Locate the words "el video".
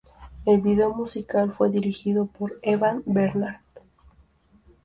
0.45-0.95